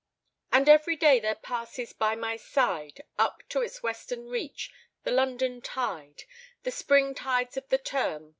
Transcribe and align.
"And 0.51 0.67
every 0.67 0.95
day 0.95 1.19
there 1.19 1.35
passes 1.35 1.93
by 1.93 2.15
my 2.15 2.35
side, 2.35 3.01
Up 3.19 3.43
to 3.49 3.61
its 3.61 3.83
western 3.83 4.25
reach, 4.29 4.73
the 5.03 5.11
London 5.11 5.61
tide 5.61 6.23
The 6.63 6.71
spring 6.71 7.13
tides 7.13 7.55
of 7.55 7.69
the 7.69 7.77
term. 7.77 8.29